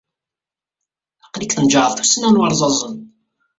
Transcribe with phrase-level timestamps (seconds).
[1.25, 2.95] Aql-ik tnejɛeḍ tusna n warẓaẓen.